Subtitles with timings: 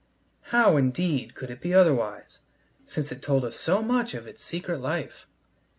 [0.45, 2.39] How, indeed, could it be otherwise,
[2.85, 5.27] since it told us so much of its secret life?